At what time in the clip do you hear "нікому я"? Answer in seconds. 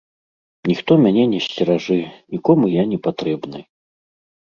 2.39-2.91